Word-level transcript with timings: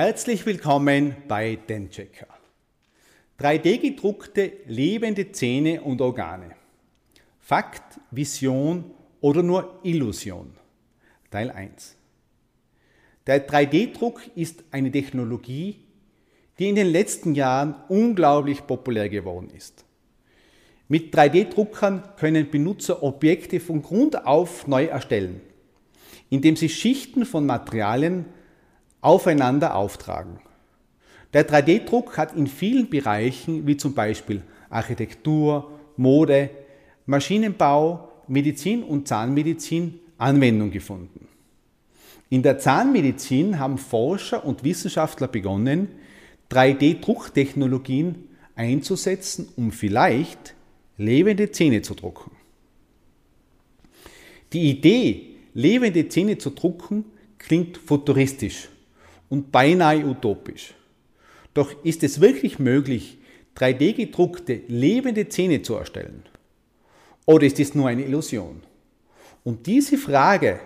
Herzlich 0.00 0.46
willkommen 0.46 1.16
bei 1.26 1.56
DenChecker. 1.56 2.28
3D-gedruckte 3.40 4.52
lebende 4.68 5.32
Zähne 5.32 5.82
und 5.82 6.00
Organe. 6.00 6.52
Fakt, 7.40 7.98
Vision 8.12 8.92
oder 9.20 9.42
nur 9.42 9.80
Illusion. 9.82 10.52
Teil 11.32 11.50
1. 11.50 11.96
Der 13.26 13.48
3D-Druck 13.48 14.20
ist 14.36 14.62
eine 14.70 14.92
Technologie, 14.92 15.80
die 16.60 16.68
in 16.68 16.76
den 16.76 16.92
letzten 16.92 17.34
Jahren 17.34 17.74
unglaublich 17.88 18.64
populär 18.68 19.08
geworden 19.08 19.50
ist. 19.50 19.84
Mit 20.86 21.12
3D-Druckern 21.12 22.14
können 22.16 22.48
Benutzer 22.48 23.02
Objekte 23.02 23.58
von 23.58 23.82
Grund 23.82 24.24
auf 24.24 24.68
neu 24.68 24.84
erstellen, 24.84 25.40
indem 26.30 26.54
sie 26.54 26.68
Schichten 26.68 27.26
von 27.26 27.44
Materialien 27.46 28.26
aufeinander 29.00 29.74
auftragen. 29.74 30.40
Der 31.32 31.48
3D-Druck 31.48 32.16
hat 32.16 32.34
in 32.34 32.46
vielen 32.46 32.88
Bereichen, 32.88 33.66
wie 33.66 33.76
zum 33.76 33.94
Beispiel 33.94 34.42
Architektur, 34.70 35.70
Mode, 35.96 36.50
Maschinenbau, 37.06 38.08
Medizin 38.28 38.82
und 38.82 39.08
Zahnmedizin, 39.08 40.00
Anwendung 40.16 40.70
gefunden. 40.70 41.28
In 42.30 42.42
der 42.42 42.58
Zahnmedizin 42.58 43.58
haben 43.58 43.78
Forscher 43.78 44.44
und 44.44 44.64
Wissenschaftler 44.64 45.28
begonnen, 45.28 45.88
3D-Drucktechnologien 46.50 48.28
einzusetzen, 48.54 49.48
um 49.56 49.70
vielleicht 49.70 50.54
lebende 50.96 51.50
Zähne 51.50 51.82
zu 51.82 51.94
drucken. 51.94 52.32
Die 54.52 54.70
Idee, 54.70 55.36
lebende 55.54 56.08
Zähne 56.08 56.38
zu 56.38 56.50
drucken, 56.50 57.04
klingt 57.38 57.76
futuristisch 57.76 58.70
und 59.28 59.52
beinahe 59.52 60.04
utopisch. 60.04 60.74
Doch 61.54 61.72
ist 61.84 62.02
es 62.02 62.20
wirklich 62.20 62.58
möglich, 62.58 63.18
3D-gedruckte 63.56 64.62
lebende 64.68 65.28
Zähne 65.28 65.62
zu 65.62 65.74
erstellen? 65.74 66.22
Oder 67.26 67.46
ist 67.46 67.58
es 67.60 67.74
nur 67.74 67.88
eine 67.88 68.04
Illusion? 68.04 68.62
Um 69.44 69.62
diese 69.62 69.98
Frage 69.98 70.60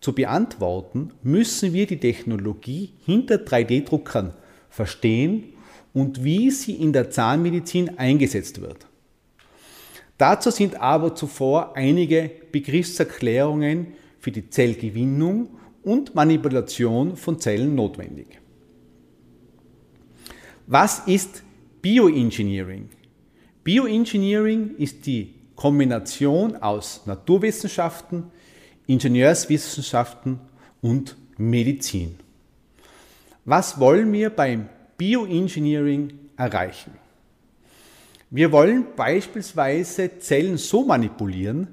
zu 0.00 0.12
beantworten, 0.12 1.12
müssen 1.22 1.72
wir 1.72 1.86
die 1.86 1.98
Technologie 1.98 2.92
hinter 3.04 3.36
3D-Druckern 3.36 4.34
verstehen 4.68 5.54
und 5.92 6.24
wie 6.24 6.50
sie 6.50 6.74
in 6.74 6.92
der 6.92 7.10
Zahnmedizin 7.10 7.98
eingesetzt 7.98 8.60
wird. 8.60 8.86
Dazu 10.18 10.50
sind 10.50 10.80
aber 10.80 11.14
zuvor 11.14 11.76
einige 11.76 12.30
Begriffserklärungen 12.52 13.94
für 14.18 14.30
die 14.30 14.48
Zellgewinnung 14.48 15.48
und 15.84 16.14
Manipulation 16.14 17.16
von 17.16 17.38
Zellen 17.38 17.74
notwendig. 17.74 18.40
Was 20.66 21.00
ist 21.06 21.42
Bioengineering? 21.82 22.88
Bioengineering 23.62 24.76
ist 24.78 25.06
die 25.06 25.34
Kombination 25.54 26.56
aus 26.56 27.02
Naturwissenschaften, 27.06 28.24
Ingenieurswissenschaften 28.86 30.40
und 30.80 31.16
Medizin. 31.36 32.16
Was 33.44 33.78
wollen 33.78 34.12
wir 34.12 34.30
beim 34.30 34.68
Bioengineering 34.96 36.12
erreichen? 36.36 36.92
Wir 38.30 38.50
wollen 38.50 38.86
beispielsweise 38.96 40.18
Zellen 40.18 40.56
so 40.56 40.84
manipulieren, 40.84 41.68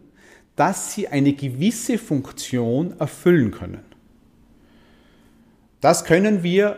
dass 0.56 0.94
sie 0.94 1.08
eine 1.08 1.34
gewisse 1.34 1.98
Funktion 1.98 3.00
erfüllen 3.00 3.52
können. 3.52 3.91
Das 5.82 6.06
können 6.06 6.44
wir 6.44 6.78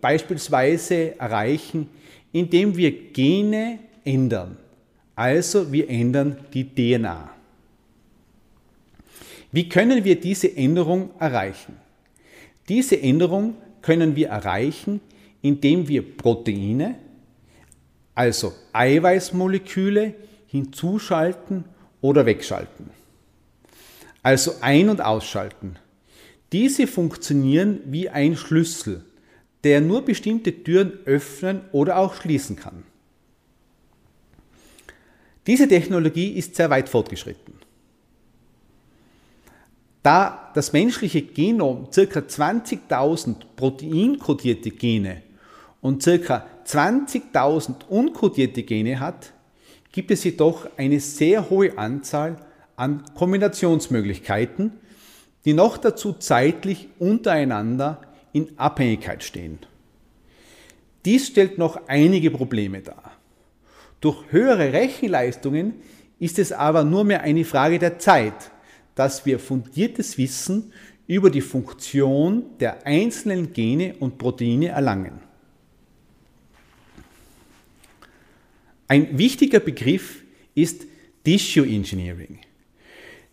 beispielsweise 0.00 1.18
erreichen, 1.18 1.88
indem 2.32 2.76
wir 2.76 2.92
Gene 3.12 3.78
ändern. 4.04 4.56
Also 5.16 5.72
wir 5.72 5.88
ändern 5.88 6.36
die 6.52 6.64
DNA. 6.64 7.30
Wie 9.50 9.68
können 9.68 10.04
wir 10.04 10.20
diese 10.20 10.54
Änderung 10.56 11.10
erreichen? 11.18 11.76
Diese 12.68 13.00
Änderung 13.00 13.56
können 13.82 14.16
wir 14.16 14.28
erreichen, 14.28 15.00
indem 15.42 15.86
wir 15.86 16.16
Proteine, 16.16 16.96
also 18.14 18.52
Eiweißmoleküle, 18.72 20.14
hinzuschalten 20.48 21.64
oder 22.00 22.26
wegschalten. 22.26 22.90
Also 24.22 24.54
ein- 24.60 24.88
und 24.88 25.00
ausschalten. 25.00 25.76
Diese 26.54 26.86
funktionieren 26.86 27.80
wie 27.86 28.08
ein 28.08 28.36
Schlüssel, 28.36 29.04
der 29.64 29.80
nur 29.80 30.04
bestimmte 30.04 30.62
Türen 30.62 30.92
öffnen 31.04 31.62
oder 31.72 31.96
auch 31.96 32.14
schließen 32.14 32.54
kann. 32.54 32.84
Diese 35.48 35.66
Technologie 35.66 36.28
ist 36.28 36.54
sehr 36.54 36.70
weit 36.70 36.88
fortgeschritten. 36.88 37.54
Da 40.04 40.52
das 40.54 40.72
menschliche 40.72 41.22
Genom 41.22 41.88
ca. 41.90 42.00
20.000 42.20 43.34
proteinkodierte 43.56 44.70
Gene 44.70 45.22
und 45.80 46.04
ca. 46.04 46.46
20.000 46.64 47.88
unkodierte 47.88 48.62
Gene 48.62 49.00
hat, 49.00 49.32
gibt 49.90 50.12
es 50.12 50.22
jedoch 50.22 50.68
eine 50.76 51.00
sehr 51.00 51.50
hohe 51.50 51.76
Anzahl 51.76 52.36
an 52.76 53.02
Kombinationsmöglichkeiten, 53.16 54.83
die 55.44 55.52
noch 55.52 55.76
dazu 55.76 56.14
zeitlich 56.14 56.88
untereinander 56.98 58.00
in 58.32 58.58
Abhängigkeit 58.58 59.22
stehen. 59.22 59.58
Dies 61.04 61.26
stellt 61.26 61.58
noch 61.58 61.86
einige 61.86 62.30
Probleme 62.30 62.80
dar. 62.80 63.12
Durch 64.00 64.24
höhere 64.30 64.72
Rechenleistungen 64.72 65.74
ist 66.18 66.38
es 66.38 66.52
aber 66.52 66.84
nur 66.84 67.04
mehr 67.04 67.22
eine 67.22 67.44
Frage 67.44 67.78
der 67.78 67.98
Zeit, 67.98 68.50
dass 68.94 69.26
wir 69.26 69.38
fundiertes 69.38 70.16
Wissen 70.16 70.72
über 71.06 71.30
die 71.30 71.40
Funktion 71.40 72.44
der 72.60 72.86
einzelnen 72.86 73.52
Gene 73.52 73.94
und 74.00 74.16
Proteine 74.16 74.68
erlangen. 74.68 75.20
Ein 78.88 79.18
wichtiger 79.18 79.60
Begriff 79.60 80.22
ist 80.54 80.86
Tissue 81.24 81.66
Engineering. 81.66 82.38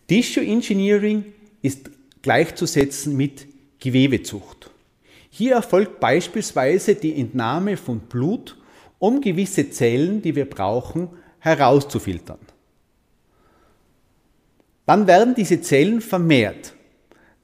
Tissue 0.08 0.44
Engineering 0.44 1.32
ist 1.62 1.90
gleichzusetzen 2.22 3.16
mit 3.16 3.46
Gewebezucht. 3.78 4.70
Hier 5.30 5.54
erfolgt 5.54 5.98
beispielsweise 6.00 6.94
die 6.94 7.18
Entnahme 7.18 7.76
von 7.76 8.00
Blut, 8.00 8.56
um 8.98 9.20
gewisse 9.20 9.70
Zellen, 9.70 10.22
die 10.22 10.36
wir 10.36 10.48
brauchen, 10.48 11.08
herauszufiltern. 11.40 12.38
Dann 14.86 15.06
werden 15.06 15.34
diese 15.34 15.60
Zellen 15.60 16.00
vermehrt. 16.00 16.74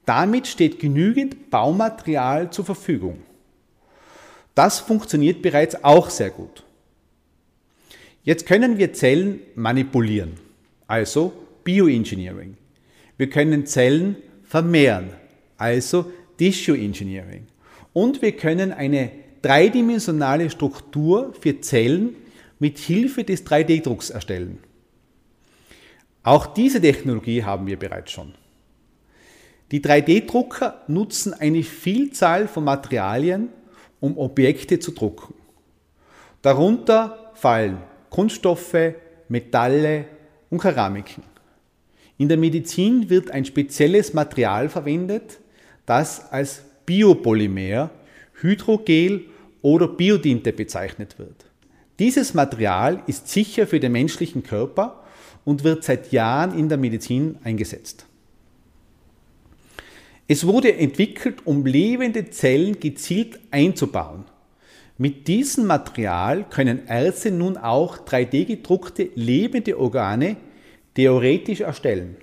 Damit 0.05 0.47
steht 0.47 0.79
genügend 0.79 1.49
Baumaterial 1.49 2.51
zur 2.51 2.65
Verfügung. 2.65 3.19
Das 4.55 4.79
funktioniert 4.79 5.41
bereits 5.41 5.83
auch 5.83 6.09
sehr 6.09 6.29
gut. 6.29 6.63
Jetzt 8.23 8.45
können 8.45 8.77
wir 8.77 8.93
Zellen 8.93 9.39
manipulieren, 9.55 10.33
also 10.87 11.33
Bioengineering. 11.63 12.57
Wir 13.17 13.29
können 13.29 13.65
Zellen 13.65 14.17
vermehren, 14.49 15.11
also 15.57 16.11
Tissue 16.37 16.75
Engineering. 16.75 17.45
Und 17.93 18.23
wir 18.23 18.31
können 18.31 18.73
eine 18.73 19.11
dreidimensionale 19.43 20.49
Struktur 20.49 21.33
für 21.39 21.61
Zellen 21.61 22.15
mit 22.57 22.79
Hilfe 22.79 23.23
des 23.23 23.45
3D-Drucks 23.45 24.09
erstellen. 24.09 24.57
Auch 26.23 26.47
diese 26.47 26.81
Technologie 26.81 27.43
haben 27.43 27.67
wir 27.67 27.77
bereits 27.77 28.11
schon. 28.11 28.33
Die 29.71 29.81
3D-Drucker 29.81 30.81
nutzen 30.87 31.33
eine 31.35 31.61
Vielzahl 31.61 32.47
von 32.47 32.63
Materialien, 32.63 33.49
um 33.99 34.17
Objekte 34.17 34.79
zu 34.79 34.91
drucken. 34.91 35.35
Darunter 36.41 37.33
fallen 37.35 37.77
Kunststoffe, 38.09 38.95
Metalle 39.27 40.05
und 40.49 40.59
Keramiken. 40.59 41.23
In 42.19 42.27
der 42.27 42.37
Medizin 42.37 43.09
wird 43.09 43.31
ein 43.31 43.45
spezielles 43.45 44.13
Material 44.13 44.67
verwendet, 44.67 45.39
das 45.85 46.31
als 46.33 46.61
Biopolymer, 46.85 47.91
Hydrogel 48.41 49.23
oder 49.61 49.87
Biodinte 49.87 50.51
bezeichnet 50.51 51.17
wird. 51.17 51.45
Dieses 51.97 52.33
Material 52.33 53.01
ist 53.07 53.29
sicher 53.29 53.65
für 53.67 53.79
den 53.79 53.93
menschlichen 53.93 54.43
Körper 54.43 55.01
und 55.45 55.63
wird 55.63 55.85
seit 55.85 56.11
Jahren 56.11 56.59
in 56.59 56.67
der 56.67 56.77
Medizin 56.77 57.37
eingesetzt. 57.45 58.05
Es 60.27 60.45
wurde 60.45 60.75
entwickelt, 60.75 61.47
um 61.47 61.65
lebende 61.65 62.29
Zellen 62.31 62.81
gezielt 62.81 63.39
einzubauen. 63.49 64.25
Mit 64.97 65.29
diesem 65.29 65.67
Material 65.67 66.43
können 66.49 66.85
Ärzte 66.85 67.31
nun 67.31 67.55
auch 67.55 67.99
3D 67.99 68.43
gedruckte 68.43 69.09
lebende 69.15 69.79
Organe 69.79 70.35
theoretisch 70.99 71.61
erstellen. 71.61 72.17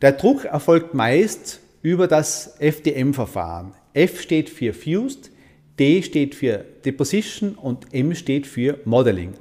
Der 0.00 0.12
Druck 0.12 0.44
erfolgt 0.44 0.94
meist 0.94 1.58
über 1.82 2.06
das 2.06 2.54
FDM-Verfahren, 2.60 3.74
F 3.92 4.20
steht 4.20 4.48
für 4.48 4.72
Fused, 4.72 5.32
D 5.76 6.00
steht 6.04 6.36
für 6.36 6.58
Deposition 6.84 7.56
und 7.56 7.92
M 7.92 8.14
steht 8.14 8.46
für 8.46 8.78
Modeling. 8.84 9.34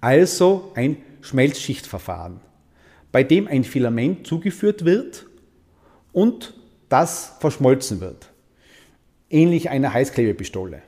Also 0.00 0.72
ein 0.74 0.96
Schmelzschichtverfahren, 1.20 2.40
bei 3.12 3.22
dem 3.22 3.46
ein 3.46 3.62
Filament 3.62 4.26
zugeführt 4.26 4.84
wird 4.84 5.26
und 6.10 6.54
das 6.88 7.36
verschmolzen 7.38 8.00
wird. 8.00 8.32
Ähnlich 9.30 9.70
einer 9.70 9.92
Heißklebepistole. 9.92 10.82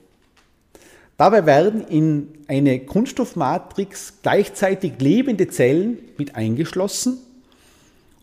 Dabei 1.20 1.44
werden 1.44 1.86
in 1.86 2.28
eine 2.48 2.80
Kunststoffmatrix 2.80 4.22
gleichzeitig 4.22 4.94
lebende 5.00 5.48
Zellen 5.48 5.98
mit 6.16 6.34
eingeschlossen 6.34 7.18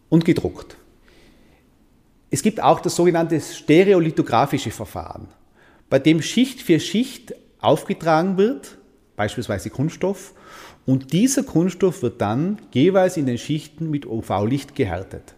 und 0.09 0.25
gedruckt. 0.25 0.77
Es 2.31 2.41
gibt 2.41 2.59
auch 2.59 2.79
das 2.79 2.95
sogenannte 2.95 3.39
stereolithographische 3.39 4.71
Verfahren, 4.71 5.27
bei 5.91 5.99
dem 5.99 6.23
Schicht 6.23 6.63
für 6.63 6.79
Schicht 6.79 7.35
aufgetragen 7.59 8.35
wird, 8.38 8.79
beispielsweise 9.15 9.69
Kunststoff, 9.69 10.33
und 10.88 11.13
dieser 11.13 11.43
Kunststoff 11.43 12.01
wird 12.01 12.19
dann 12.19 12.57
jeweils 12.71 13.15
in 13.15 13.27
den 13.27 13.38
Schichten 13.38 13.91
mit 13.91 14.07
UV-Licht 14.07 14.73
gehärtet. 14.73 15.35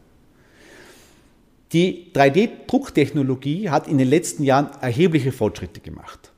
Die 1.73 2.09
3D-Drucktechnologie 2.13 3.69
hat 3.69 3.89
in 3.89 3.97
den 3.97 4.07
letzten 4.07 4.43
Jahren 4.43 4.69
erhebliche 4.79 5.33
Fortschritte 5.33 5.81
gemacht. 5.81 6.31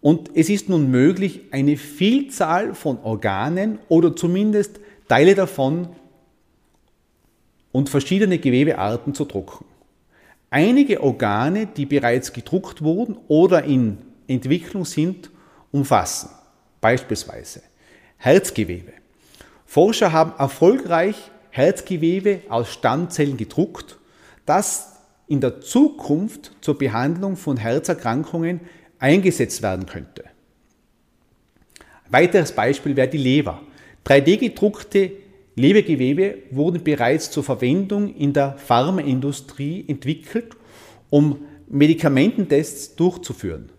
Und 0.00 0.30
es 0.34 0.48
ist 0.48 0.68
nun 0.68 0.90
möglich, 0.90 1.42
eine 1.50 1.76
Vielzahl 1.76 2.74
von 2.74 2.98
Organen 3.02 3.78
oder 3.88 4.16
zumindest 4.16 4.80
Teile 5.08 5.34
davon 5.34 5.88
und 7.72 7.88
verschiedene 7.88 8.38
Gewebearten 8.38 9.14
zu 9.14 9.24
drucken. 9.24 9.66
Einige 10.48 11.02
Organe, 11.02 11.66
die 11.66 11.86
bereits 11.86 12.32
gedruckt 12.32 12.82
wurden 12.82 13.16
oder 13.28 13.64
in 13.64 13.98
Entwicklung 14.26 14.84
sind, 14.84 15.30
umfassen 15.70 16.30
beispielsweise 16.80 17.62
Herzgewebe. 18.16 18.92
Forscher 19.66 20.12
haben 20.12 20.32
erfolgreich 20.38 21.16
Herzgewebe 21.50 22.42
aus 22.48 22.72
Stammzellen 22.72 23.36
gedruckt, 23.36 23.98
das 24.46 24.96
in 25.28 25.40
der 25.40 25.60
Zukunft 25.60 26.52
zur 26.60 26.76
Behandlung 26.76 27.36
von 27.36 27.56
Herzerkrankungen 27.56 28.60
eingesetzt 29.00 29.62
werden 29.62 29.86
könnte. 29.86 30.24
Ein 32.04 32.12
weiteres 32.12 32.52
Beispiel 32.52 32.94
wäre 32.94 33.08
die 33.08 33.18
Leber. 33.18 33.62
3D-gedruckte 34.06 35.12
Lebegewebe 35.56 36.38
wurden 36.50 36.84
bereits 36.84 37.30
zur 37.30 37.42
Verwendung 37.42 38.14
in 38.14 38.32
der 38.32 38.56
Pharmaindustrie 38.56 39.84
entwickelt, 39.88 40.56
um 41.10 41.44
Medikamententests 41.68 42.94
durchzuführen. 42.96 43.70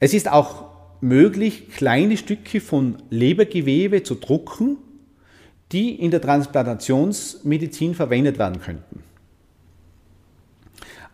Es 0.00 0.14
ist 0.14 0.30
auch 0.30 0.66
möglich, 1.00 1.68
kleine 1.70 2.16
Stücke 2.16 2.60
von 2.60 3.02
Lebergewebe 3.10 4.02
zu 4.02 4.14
drucken, 4.14 4.78
die 5.72 5.94
in 5.94 6.10
der 6.10 6.20
Transplantationsmedizin 6.20 7.94
verwendet 7.94 8.38
werden 8.38 8.60
könnten. 8.60 9.02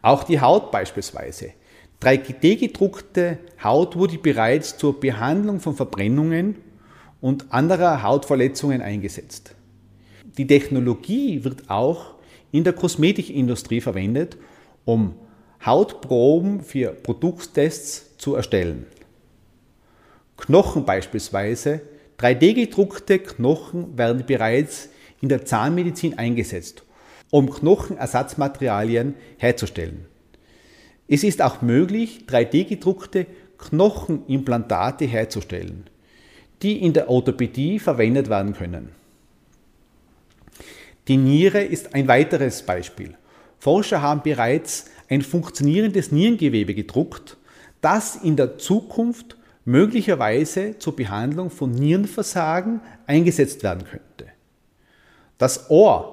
Auch 0.01 0.25
die 0.25 0.41
Haut 0.41 0.71
beispielsweise. 0.71 1.53
3D-gedruckte 2.05 3.39
Haut 3.63 3.97
wurde 3.97 4.19
bereits 4.19 4.77
zur 4.77 5.01
Behandlung 5.01 5.61
von 5.61 5.75
Verbrennungen 5.75 6.57
und 7.23 7.51
anderer 7.51 8.03
Hautverletzungen 8.03 8.83
eingesetzt. 8.83 9.55
Die 10.37 10.47
Technologie 10.47 11.45
wird 11.45 11.71
auch 11.71 12.17
in 12.53 12.63
der 12.63 12.75
Kosmetikindustrie 12.75 13.81
verwendet, 13.81 14.37
um 14.85 15.15
Hautproben 15.65 16.61
für 16.61 16.91
Produkttests 16.91 18.19
zu 18.19 18.35
erstellen. 18.35 18.85
Knochen 20.37 20.85
beispielsweise, 20.85 21.81
3D-gedruckte 22.19 23.19
Knochen 23.19 23.97
werden 23.97 24.27
bereits 24.27 24.91
in 25.23 25.31
der 25.31 25.47
Zahnmedizin 25.47 26.19
eingesetzt, 26.19 26.83
um 27.31 27.49
Knochenersatzmaterialien 27.49 29.15
herzustellen. 29.39 30.07
Es 31.09 31.25
ist 31.25 31.43
auch 31.43 31.63
möglich, 31.63 32.25
3D-gedruckte 32.29 33.27
Knochenimplantate 33.59 35.05
herzustellen 35.05 35.89
die 36.65 36.83
in 36.83 36.95
der 36.95 37.11
Orthopädie 37.11 37.79
verwendet 37.79 38.29
werden 38.31 38.55
können. 38.55 38.89
Die 41.09 41.19
Niere 41.19 41.63
ist 41.63 41.95
ein 41.95 42.09
weiteres 42.09 42.63
Beispiel. 42.63 43.15
Forscher 43.59 44.01
haben 44.01 44.23
bereits 44.23 44.87
ein 45.11 45.21
funktionierendes 45.21 46.11
Nierengewebe 46.11 46.75
gedruckt, 46.75 47.37
das 47.83 48.17
in 48.17 48.37
der 48.37 48.57
Zukunft 48.57 49.37
möglicherweise 49.67 50.79
zur 50.79 50.97
Behandlung 50.97 51.51
von 51.51 51.71
Nierenversagen 51.71 52.81
eingesetzt 53.07 53.63
werden 53.63 53.85
könnte. 53.85 54.33
Das 55.37 55.71
Ohr. 55.71 56.13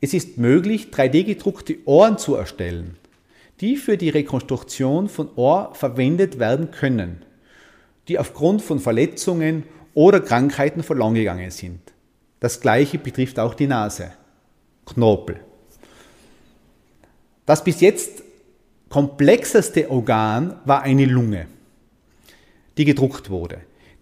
Es 0.00 0.12
ist 0.12 0.36
möglich, 0.36 0.88
3D-gedruckte 0.92 1.78
Ohren 1.84 2.18
zu 2.18 2.34
erstellen, 2.34 2.96
die 3.60 3.76
für 3.76 3.96
die 3.96 4.10
Rekonstruktion 4.10 5.08
von 5.08 5.30
Ohr 5.36 5.74
verwendet 5.74 6.38
werden 6.38 6.70
können, 6.70 7.24
die 8.08 8.18
aufgrund 8.18 8.62
von 8.62 8.78
Verletzungen 8.78 9.64
oder 9.94 10.20
Krankheiten 10.20 10.82
verloren 10.82 11.14
gegangen 11.14 11.50
sind. 11.50 11.80
Das 12.40 12.60
gleiche 12.60 12.98
betrifft 12.98 13.38
auch 13.38 13.54
die 13.54 13.66
Nase. 13.66 14.12
Knorpel. 14.84 15.40
Das 17.46 17.64
bis 17.64 17.80
jetzt 17.80 18.22
komplexeste 18.88 19.90
Organ 19.90 20.60
war 20.64 20.82
eine 20.82 21.06
Lunge, 21.06 21.46
die 22.76 22.84
gedruckt 22.84 23.30
wurde. 23.30 23.60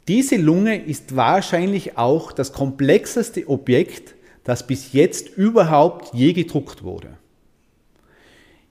Diese 0.08 0.36
Lunge 0.36 0.84
ist 0.84 1.16
wahrscheinlich 1.16 1.96
auch 1.96 2.32
das 2.32 2.52
komplexeste 2.52 3.48
Objekt, 3.48 4.14
das 4.42 4.66
bis 4.66 4.92
jetzt 4.92 5.30
überhaupt 5.36 6.12
je 6.14 6.32
gedruckt 6.34 6.82
wurde. 6.82 7.16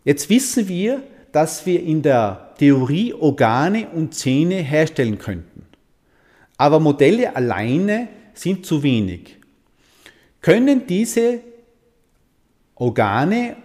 Jetzt 0.04 0.30
wissen 0.30 0.68
wir, 0.68 1.04
dass 1.32 1.66
wir 1.66 1.82
in 1.82 2.02
der 2.02 2.54
Theorie 2.58 3.14
Organe 3.14 3.90
und 3.90 4.14
Zähne 4.14 4.56
herstellen 4.56 5.18
könnten. 5.18 5.66
Aber 6.58 6.80
Modelle 6.80 7.36
alleine 7.36 8.08
sind 8.34 8.66
zu 8.66 8.84
wenig. 8.84 9.38
Können 10.42 10.86
diese 10.88 11.40
Organe, 12.76 13.56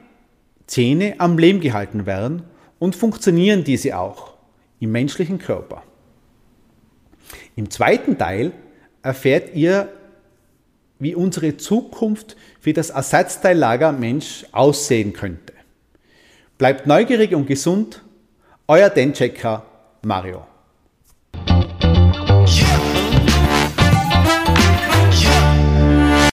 Zähne 0.67 1.15
am 1.19 1.39
Leben 1.39 1.61
gehalten 1.61 2.07
werden 2.07 2.45
und 2.79 2.95
funktionieren 2.95 3.65
diese 3.65 3.99
auch 3.99 4.35
im 4.81 4.93
menschlichen 4.93 5.39
Körper? 5.39 5.83
Im 7.57 7.71
zweiten 7.71 8.17
Teil 8.17 8.53
erfährt 9.03 9.55
ihr, 9.55 9.93
wie 10.99 11.15
unsere 11.15 11.57
Zukunft 11.57 12.37
für 12.61 12.73
das 12.73 12.91
Ersatzteillager 12.91 13.93
Mensch 13.93 14.47
aussehen 14.53 15.13
könnte. 15.13 15.58
Bleibt 16.59 16.89
neugierig 16.89 17.33
und 17.37 17.47
gesund, 17.47 18.03
euer 18.67 18.91
Denchecker 18.91 19.63
Mario. 20.03 20.48